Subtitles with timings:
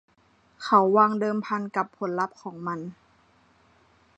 [0.63, 2.79] เขาวางเดิมพันกับผลลัพธ์ของมัน